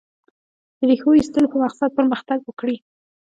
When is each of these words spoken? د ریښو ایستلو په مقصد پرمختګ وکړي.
د 0.77 0.79
ریښو 0.89 1.09
ایستلو 1.17 1.51
په 1.53 1.57
مقصد 1.63 1.89
پرمختګ 1.97 2.39
وکړي. 2.43 2.77